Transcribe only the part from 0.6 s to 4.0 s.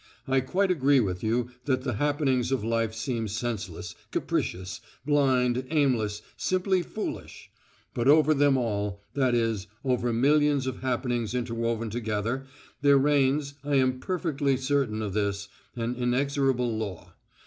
agree with you that the happenings of life seem senseless,